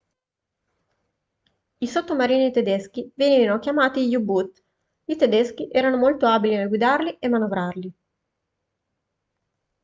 i 1.79 1.85
sottomarini 1.87 2.49
tedeschi 2.49 3.11
venivano 3.13 3.59
chiamati 3.59 4.15
u-boot 4.15 4.63
i 5.05 5.15
tedeschi 5.15 5.67
erano 5.71 5.97
molto 5.97 6.25
abili 6.25 6.55
nel 6.55 6.69
guidarli 6.69 7.17
e 7.19 7.29
manovrarli 7.29 7.93